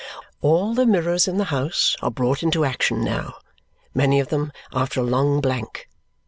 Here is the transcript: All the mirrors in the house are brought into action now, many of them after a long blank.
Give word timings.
All 0.41 0.73
the 0.73 0.87
mirrors 0.87 1.27
in 1.27 1.37
the 1.37 1.43
house 1.53 1.95
are 2.01 2.09
brought 2.09 2.41
into 2.41 2.65
action 2.65 3.03
now, 3.03 3.35
many 3.93 4.19
of 4.19 4.29
them 4.29 4.51
after 4.73 4.99
a 4.99 5.03
long 5.03 5.41
blank. 5.41 5.87